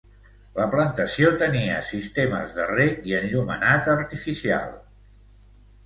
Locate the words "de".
2.57-2.67